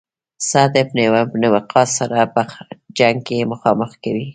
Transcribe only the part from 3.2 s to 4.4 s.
کې مخامخ کوي.